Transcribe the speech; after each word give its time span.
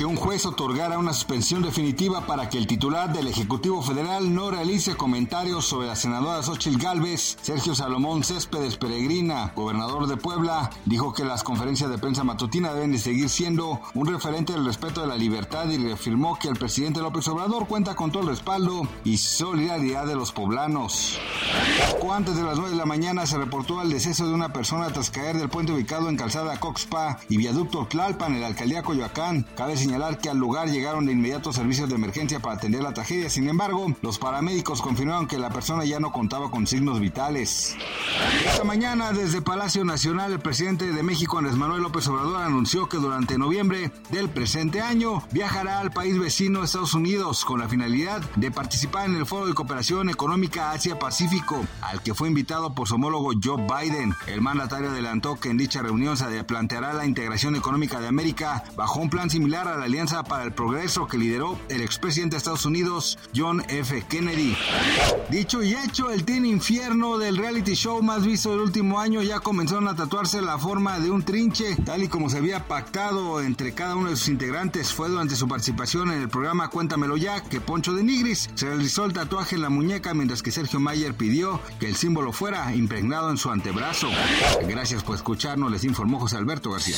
Que 0.00 0.06
un 0.06 0.16
juez 0.16 0.46
otorgara 0.46 0.96
una 0.96 1.12
suspensión 1.12 1.60
definitiva 1.60 2.24
para 2.24 2.48
que 2.48 2.56
el 2.56 2.66
titular 2.66 3.12
del 3.12 3.26
Ejecutivo 3.26 3.82
Federal 3.82 4.34
no 4.34 4.50
realice 4.50 4.96
comentarios 4.96 5.66
sobre 5.66 5.88
la 5.88 5.94
senadora 5.94 6.42
Xochitl 6.42 6.78
Gálvez, 6.78 7.36
Sergio 7.42 7.74
Salomón 7.74 8.24
Céspedes 8.24 8.78
Peregrina, 8.78 9.52
gobernador 9.54 10.06
de 10.06 10.16
Puebla, 10.16 10.70
dijo 10.86 11.12
que 11.12 11.22
las 11.22 11.44
conferencias 11.44 11.90
de 11.90 11.98
prensa 11.98 12.24
matutina 12.24 12.72
deben 12.72 12.92
de 12.92 12.98
seguir 12.98 13.28
siendo 13.28 13.82
un 13.92 14.06
referente 14.06 14.54
del 14.54 14.64
respeto 14.64 15.02
de 15.02 15.06
la 15.06 15.16
libertad 15.16 15.68
y 15.68 15.76
reafirmó 15.76 16.38
que 16.38 16.48
el 16.48 16.56
presidente 16.56 17.02
López 17.02 17.28
Obrador 17.28 17.68
cuenta 17.68 17.94
con 17.94 18.10
todo 18.10 18.22
el 18.22 18.30
respaldo 18.30 18.88
y 19.04 19.18
solidaridad 19.18 20.06
de 20.06 20.16
los 20.16 20.32
poblanos. 20.32 21.18
Poco 21.90 22.14
antes 22.14 22.36
de 22.36 22.42
las 22.42 22.56
9 22.56 22.70
de 22.70 22.78
la 22.78 22.86
mañana 22.86 23.26
se 23.26 23.36
reportó 23.36 23.82
el 23.82 23.90
deceso 23.90 24.26
de 24.26 24.32
una 24.32 24.54
persona 24.54 24.90
tras 24.94 25.10
caer 25.10 25.36
del 25.36 25.50
puente 25.50 25.72
ubicado 25.72 26.08
en 26.08 26.16
Calzada 26.16 26.58
Coxpa 26.58 27.18
y 27.28 27.36
Viaducto 27.36 27.86
Tlalpan 27.86 28.34
en 28.34 28.40
la 28.40 28.46
alcaldía 28.46 28.82
Coyoacán. 28.82 29.46
Cabe 29.56 29.76
señalar 29.90 30.18
que 30.18 30.30
al 30.30 30.38
lugar 30.38 30.68
llegaron 30.68 31.04
de 31.04 31.12
inmediato 31.12 31.52
servicios 31.52 31.88
de 31.88 31.96
emergencia 31.96 32.38
para 32.38 32.54
atender 32.54 32.80
la 32.80 32.94
tragedia. 32.94 33.28
Sin 33.28 33.48
embargo, 33.48 33.92
los 34.02 34.20
paramédicos 34.20 34.82
confirmaron 34.82 35.26
que 35.26 35.36
la 35.36 35.50
persona 35.50 35.84
ya 35.84 35.98
no 35.98 36.12
contaba 36.12 36.48
con 36.48 36.68
signos 36.68 37.00
vitales. 37.00 37.74
Esta 38.46 38.62
mañana, 38.62 39.10
desde 39.10 39.42
Palacio 39.42 39.84
Nacional, 39.84 40.30
el 40.32 40.38
presidente 40.38 40.92
de 40.92 41.02
México, 41.02 41.38
Andrés 41.38 41.56
Manuel 41.56 41.82
López 41.82 42.06
Obrador, 42.06 42.40
anunció 42.42 42.88
que 42.88 42.98
durante 42.98 43.36
noviembre 43.36 43.90
del 44.10 44.28
presente 44.28 44.80
año 44.80 45.24
viajará 45.32 45.80
al 45.80 45.90
país 45.90 46.16
vecino 46.16 46.62
Estados 46.62 46.94
Unidos 46.94 47.44
con 47.44 47.58
la 47.58 47.68
finalidad 47.68 48.20
de 48.36 48.52
participar 48.52 49.06
en 49.08 49.16
el 49.16 49.26
Foro 49.26 49.48
de 49.48 49.54
Cooperación 49.54 50.08
Económica 50.08 50.70
Asia-Pacífico, 50.70 51.66
al 51.80 52.00
que 52.00 52.14
fue 52.14 52.28
invitado 52.28 52.76
por 52.76 52.86
su 52.86 52.94
homólogo 52.94 53.32
Joe 53.42 53.66
Biden. 53.66 54.14
El 54.28 54.40
mandatario 54.40 54.90
adelantó 54.90 55.40
que 55.40 55.50
en 55.50 55.56
dicha 55.56 55.82
reunión 55.82 56.16
se 56.16 56.44
planteará 56.44 56.92
la 56.92 57.06
integración 57.06 57.56
económica 57.56 57.98
de 57.98 58.06
América 58.06 58.62
bajo 58.76 59.00
un 59.00 59.10
plan 59.10 59.28
similar 59.28 59.66
a 59.66 59.79
la 59.80 59.86
Alianza 59.86 60.22
para 60.22 60.44
el 60.44 60.52
Progreso 60.52 61.06
que 61.06 61.16
lideró 61.16 61.58
el 61.70 61.80
expresidente 61.80 62.34
de 62.34 62.38
Estados 62.38 62.66
Unidos, 62.66 63.18
John 63.34 63.62
F. 63.68 64.04
Kennedy. 64.08 64.54
Dicho 65.30 65.62
y 65.62 65.74
hecho, 65.74 66.10
el 66.10 66.24
Teen 66.24 66.44
Infierno 66.44 67.16
del 67.16 67.38
reality 67.38 67.74
show 67.74 68.02
más 68.02 68.26
visto 68.26 68.50
del 68.50 68.60
último 68.60 69.00
año 69.00 69.22
ya 69.22 69.40
comenzaron 69.40 69.88
a 69.88 69.96
tatuarse 69.96 70.42
la 70.42 70.58
forma 70.58 70.98
de 70.98 71.10
un 71.10 71.22
trinche, 71.22 71.76
tal 71.84 72.02
y 72.02 72.08
como 72.08 72.28
se 72.28 72.38
había 72.38 72.68
pactado 72.68 73.40
entre 73.40 73.72
cada 73.72 73.96
uno 73.96 74.10
de 74.10 74.16
sus 74.16 74.28
integrantes. 74.28 74.92
Fue 74.92 75.08
durante 75.08 75.34
su 75.34 75.48
participación 75.48 76.10
en 76.12 76.20
el 76.20 76.28
programa 76.28 76.68
Cuéntamelo 76.68 77.16
ya 77.16 77.42
que 77.42 77.62
Poncho 77.62 77.94
de 77.94 78.02
Nigris 78.02 78.50
se 78.54 78.66
realizó 78.66 79.06
el 79.06 79.14
tatuaje 79.14 79.56
en 79.56 79.62
la 79.62 79.70
muñeca, 79.70 80.12
mientras 80.12 80.42
que 80.42 80.50
Sergio 80.50 80.78
Mayer 80.78 81.14
pidió 81.14 81.58
que 81.78 81.88
el 81.88 81.96
símbolo 81.96 82.32
fuera 82.32 82.74
impregnado 82.74 83.30
en 83.30 83.38
su 83.38 83.50
antebrazo. 83.50 84.08
Gracias 84.68 85.02
por 85.02 85.16
escucharnos, 85.16 85.72
les 85.72 85.84
informó 85.84 86.20
José 86.20 86.36
Alberto 86.36 86.70
García. 86.70 86.96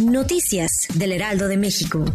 Noticias 0.00 0.88
del 0.94 1.12
Heraldo 1.12 1.46
de 1.46 1.56
México. 1.56 2.04